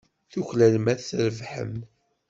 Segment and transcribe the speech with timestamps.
[0.31, 1.75] Tuklalem ad trebḥem.